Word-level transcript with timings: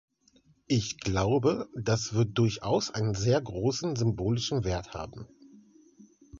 Ich 0.65 0.99
glaube, 0.99 1.69
das 1.79 2.15
wird 2.15 2.35
durchaus 2.35 2.89
einen 2.89 3.13
sehr 3.13 3.39
großen 3.39 3.95
symbolischen 3.95 4.63
Wert 4.63 4.95
haben. 4.95 5.27